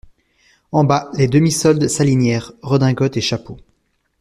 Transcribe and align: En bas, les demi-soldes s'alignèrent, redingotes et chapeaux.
En 0.71 0.83
bas, 0.83 1.11
les 1.13 1.27
demi-soldes 1.27 1.87
s'alignèrent, 1.87 2.53
redingotes 2.63 3.17
et 3.17 3.21
chapeaux. 3.21 3.57